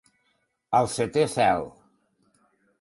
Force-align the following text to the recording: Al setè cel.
Al 0.79 0.89
setè 0.95 1.27
cel. 1.37 1.69